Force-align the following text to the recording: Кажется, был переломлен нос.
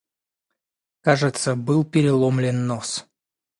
Кажется, 1.01 1.55
был 1.55 1.85
переломлен 1.85 2.65
нос. 2.65 3.05